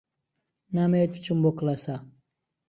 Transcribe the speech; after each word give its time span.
نامەوێت 0.75 1.11
بچم 1.13 1.37
بۆ 1.43 1.51
کڵێسا. 1.57 1.95